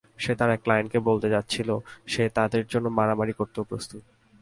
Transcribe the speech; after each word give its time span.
সে 0.17 0.33
তার 0.35 0.49
এক 0.49 0.61
ক্লায়েন্টকে 0.63 0.99
বলতে 0.99 1.27
যাচ্ছিলো 1.29 1.75
সে 2.07 2.23
তাদের 2.29 2.63
জন্য 2.67 2.87
মারামারি 2.89 3.33
করতেও 3.33 3.63
প্রস্তুত। 3.63 4.03